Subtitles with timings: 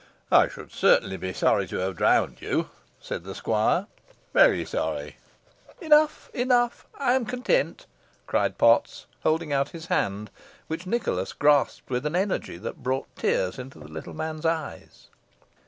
[0.31, 3.85] "I should certainly be sorry to have drowned you," said the squire
[4.33, 5.17] "very sorry."
[5.79, 7.85] "Enough enough I am content,"
[8.25, 10.31] cried Potts, holding out his hand,
[10.65, 15.09] which Nicholas grasped with an energy that brought tears into the little man's eyes.